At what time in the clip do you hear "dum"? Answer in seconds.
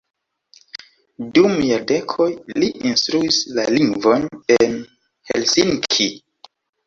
1.35-1.51